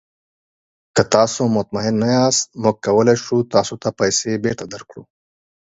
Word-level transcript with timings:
که 0.95 1.03
تاسو 1.13 1.41
مطمین 1.55 1.95
نه 2.03 2.09
یاست، 2.15 2.47
موږ 2.61 2.75
کولی 2.85 3.15
شو 3.23 3.37
تاسو 3.53 3.73
ته 3.81 3.89
پیسې 3.99 4.31
بیرته 4.43 4.65
درکړو. 4.73 5.03